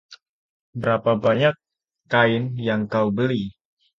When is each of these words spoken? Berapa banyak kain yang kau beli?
Berapa 0.81 1.11
banyak 1.25 1.53
kain 2.11 2.43
yang 2.67 2.81
kau 2.93 3.07
beli? 3.17 3.43